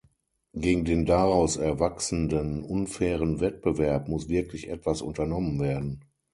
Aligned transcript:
Gegen 0.55 0.83
den 0.83 1.05
daraus 1.05 1.57
erwachsenden 1.57 2.63
unfairen 2.63 3.39
Wettbewerb 3.39 4.07
muss 4.07 4.29
wirklich 4.29 4.67
etwas 4.69 5.03
unternommen 5.03 5.59
werden. 5.59 6.03